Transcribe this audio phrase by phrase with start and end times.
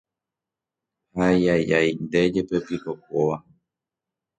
[1.15, 3.37] Haijajái ndéjepepiko kóva